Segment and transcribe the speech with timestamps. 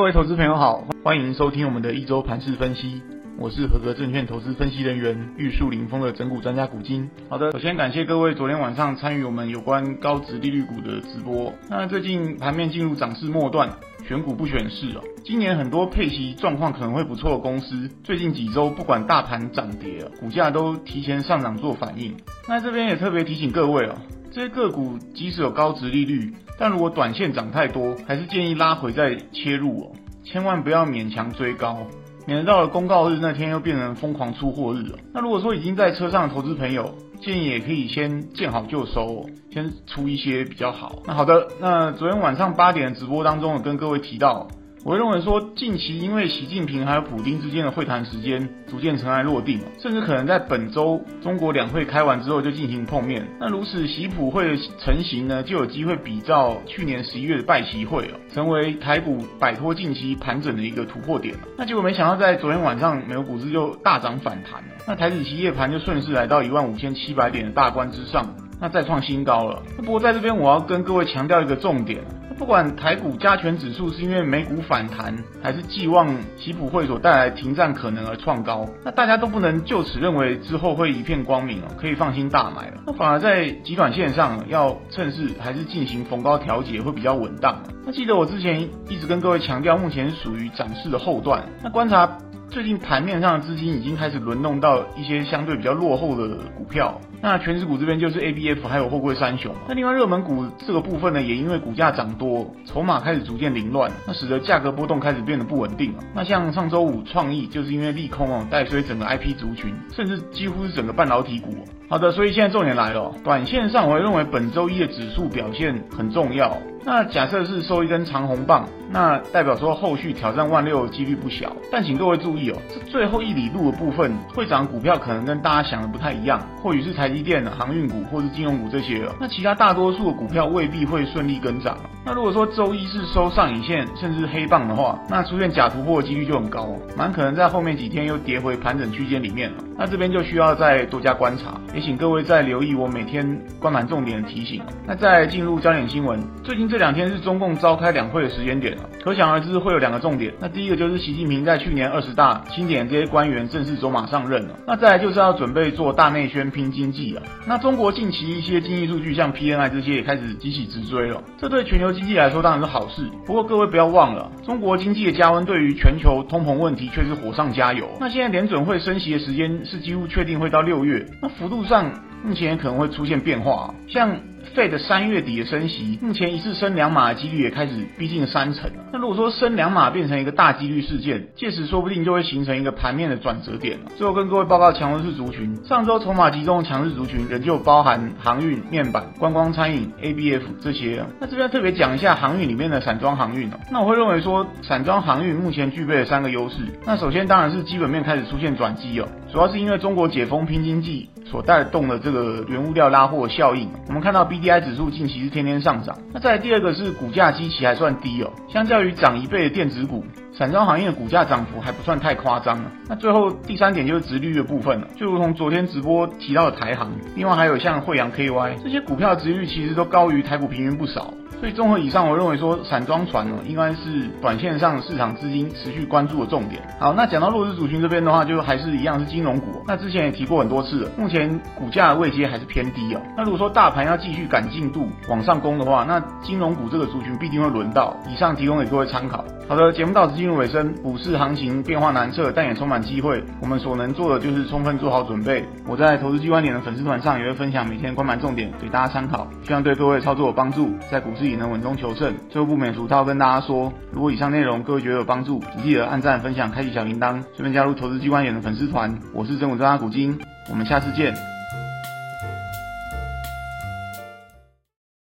[0.00, 3.02] 各位投资朋友好，欢迎收听我们的一周盘市分析。
[3.36, 7.10] 我是合格证券投资分析人员玉树临风的整股专家古今。
[7.28, 11.52] 好的，首先感谢各位昨天晚上参与我们有关高值利率股的直播。
[11.68, 13.68] 那最近盘面进入涨势末段，
[14.08, 15.02] 选股不选市哦。
[15.22, 22.16] 今年很多配息状况可能会不错的公司，最近几周不管大盘涨跌，股价都提前上涨做反应。
[22.48, 23.94] 那这边也特别提醒各位哦。
[24.32, 31.78] 这些个股即使有高值利率，但如果短线涨太多，还是建议拉回再切入哦，千万不要勉强追高，
[32.26, 34.98] 免得到了公告日那天又变成疯狂出货日了。
[35.12, 41.02] 那如果说已经在车上的投资朋友，建议也可以先见好就收，先出一些比较好。
[41.06, 44.46] 那好的，那昨天晚上八点直播当中，有跟各位提到。
[44.82, 53.22] 我认为说，近期因为习近平还有普丁之间的会谈时间逐渐尘埃落定，甚至可能在本周中国两会开完之后就进行碰面。
[53.38, 61.34] 那如此习普会的成型呢，就有机会比照去年十一月的拜习会哦，成为台股摆脱近期盘整的一个突破点。
[61.58, 69.62] 那结果没想到在昨天晚上，美国股市就大涨反弹，那台指期夜盘就顺势来到一万五千七百点的大关之上，那再创新高了。
[69.76, 72.02] 不过在这边我要跟各位强调一个重点。
[72.40, 82.82] 不管台股加权指数是因为美股反弹，还是寄望吉普会所带来停战可能而创高，那大家都不能就此认为之后会一片光明哦，可以放心大买了。
[82.86, 87.62] 那反而在极短线上要趁势还是进行逢高调节会比较稳当。
[87.84, 91.44] 那记得我之前一直跟各位强调，目前属于涨势的后段。
[91.62, 92.16] 那观察
[92.50, 97.00] 最近盘面上的资金已经开始轮动到一些相对比较落后的股票。
[97.22, 106.02] 那权值股这边就是 ABF 还有货柜三雄，那另外热门股这个部分呢，也因为股价涨多，筹码开始逐渐凌乱，那使得价格波动开始变得不稳定了。
[106.12, 111.54] 那像上周五创意就是因为利空哦，带所以整个 IP 族群，甚至几乎是整个半导体股。
[111.90, 116.56] 好的，所以现在重点来了，短线上我会认为本周一的指数表现很重要。
[116.82, 121.54] 那假设是收一根长红棒，那代表说后续挑战万六的几率不小。
[121.70, 129.02] 但请各位注意哦，这最后一里路的部分会涨股票可能跟大家想的不太一样，或许是台积电、航运股或是金融股这些。
[129.20, 131.76] 那其他大多数的股票未必会顺利跟涨。
[132.06, 139.58] 那如果说周一是收上影线甚至黑棒的话，那出现假突破的几率就很高，蛮可能在后面几天又跌回盘整区间里面了。
[139.76, 144.62] 那这边就需要再多加观察，请各位再留意我每天观盘重点的提醒。
[144.86, 146.70] 那再进入焦点新闻，最近。
[146.70, 150.32] 这两天是中共召开两会的时间点了，可想而知会有两个重点。
[150.38, 154.54] 那第一个就是习近平在去年二十大钦点这些官员正式走马上任了。
[154.68, 157.22] 那再来就是要准备做大内宣拼经济了。
[157.44, 161.20] 那中国近期一些经济数据，像 PNI 这些也开始急起直追了。
[161.36, 163.02] 这对全球经济来说当然是好事。
[163.26, 167.88] 不过各位不要忘了，中国经济的加温对于全球通膨问题却是火上加油。
[167.98, 171.90] 那现在联准会升息的时间是几乎确定会到六月，那幅度上
[172.22, 174.18] 目前可能会出现变化，像。
[174.56, 178.68] Fed 三月底的升息，目前一次升两码的几率也开始逼近三成。
[178.90, 183.78] 那如果说升两码变成一个大几率事件，届时说不定就会形成一个盘面的转折点。
[183.96, 191.04] 最后跟各位报告强势族群，上周筹码集中的强势族群仍旧包含航运、面板、观光、餐饮、ABF 这些。
[191.20, 193.48] 那这边特别讲一下航运里面的散装航运。
[193.70, 196.56] 那我会认为说，散装航运目前具备了三个优势。
[196.84, 203.70] 那首先当然是基本面开始出现转机哦，主要是因为中国解封拼经济所带动的这个原物料拉货效应。
[203.86, 210.04] 我们看到 B D I 指数近期是天天上涨，那再来第二个是股价基期还算低哦，相较于涨一倍的电子股，
[210.40, 212.70] 散装行业的股价涨幅还不算太夸张了。
[212.88, 221.12] 那最后第三点就是值率的部分了，就如同昨天直播提到的台航，另外还有像惠阳 K Y 这些股票的殖利率其实都高于台股平均不少。
[221.40, 226.60] 所以综合以上，我认为说散装船呢，应该是短线上市场资金持续关注的重点。
[226.78, 229.62] 好，那讲到弱势族群这边的话，就还是一样是金融股。
[229.66, 233.00] 那之前也提过很多次了，目前股价的位阶还是偏低哦。
[233.16, 237.96] 那如果说大盘要继续赶进度往上攻的话，那金融股这个族群必定会轮到。
[238.06, 239.24] 以上提供给各位参考。
[239.48, 240.74] 好的，节目到此进入尾声。
[240.82, 243.22] 股市行情变化难测，但也充满机会。
[243.40, 245.44] 我们所能做的就是充分做好准备。
[245.66, 252.14] 我在投资机关点的粉丝团上也会分享每天关盘重点给大家参考，希望对各位操作有帮助，在股市也能稳中求胜。
[252.28, 258.98] 最后不免俗套跟大家说，如果以上内容各位觉得有帮助，请记得按赞、分享、开启小铃铛，顺便加入投资机关点的粉丝团。
[259.14, 260.18] 我是整股专家古今，
[260.50, 261.39] 我们下次见。